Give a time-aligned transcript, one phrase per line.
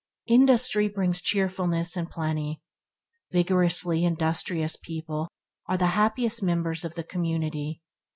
[0.25, 2.59] Industry brings cheerfulness and plenty.
[3.31, 5.27] Vigorously industrious people
[5.67, 7.83] are the happiest members of the community.